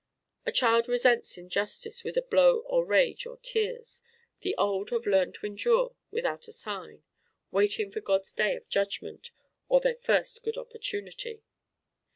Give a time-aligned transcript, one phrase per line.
[0.47, 4.01] A child resents injustice with a blow or rage or tears:
[4.39, 7.03] the old have learned to endure without a sign
[7.51, 9.29] waiting for God's day of judgment
[9.69, 11.43] (or their first good opportunity!).